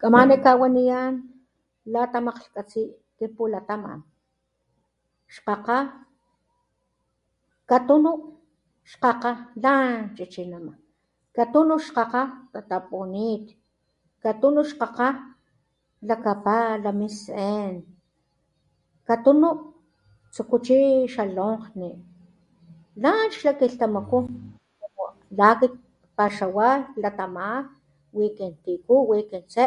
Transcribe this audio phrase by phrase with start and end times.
[0.00, 1.12] Kamani kawaniyan
[1.92, 2.82] latamajkgatsi
[3.16, 4.00] kin pulataman.
[5.32, 5.78] Xkgakga
[7.68, 8.10] katunu
[8.90, 9.30] xkgakga
[9.64, 10.72] lan chichinama,
[11.36, 13.44] katunu xkgakga tatapunit,
[14.22, 15.08] katunu xkgakga
[16.08, 17.74] lakapala min sen
[19.08, 19.48] katunu
[20.32, 20.78] tsuku chi
[21.14, 21.90] xa lonkgni
[23.02, 24.18] lan xla kilhtamaku
[25.36, 25.74] la akit
[26.12, 27.46] kpaxawa klatama
[28.16, 29.64] wi kin tiku wi kintse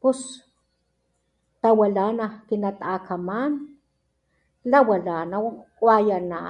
[0.00, 0.20] pus
[1.62, 3.52] tawilana kinatakaman
[4.70, 5.46] lawilanaw
[5.78, 6.40] kwayana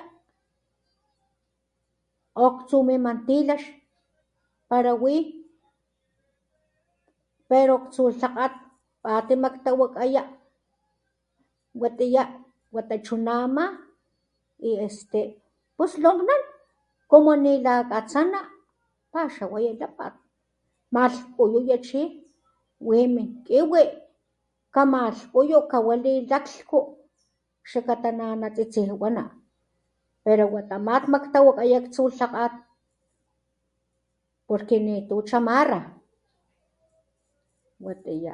[2.35, 3.63] o ktsu mimantilax
[4.69, 5.15] pala wi
[7.49, 8.53] pero ktsu lhakgat
[9.03, 10.21] patimaktawakaya
[11.81, 12.23] watiya
[12.75, 13.65] wata chuna ama
[14.59, 15.19] y este
[15.75, 16.41] pus lonkgnan
[17.11, 18.39] como nila katsana
[19.11, 20.13] paxawaya lapat
[20.93, 22.01] malhkuyuya chi,
[22.87, 23.83] wi min kiwi
[24.73, 26.79] kamalhkuyu kawali laklhku
[27.69, 29.23] xlakata nanatsitsijwana
[30.21, 32.53] pero wata patmaktawakaya aktsu lhakgat
[34.47, 35.79] porque nitu chamarra.
[37.85, 38.33] Watiya.